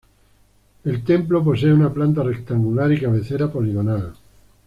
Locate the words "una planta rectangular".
1.71-2.91